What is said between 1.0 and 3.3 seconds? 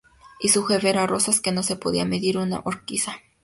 Rosas, que no se podía medir con Urquiza.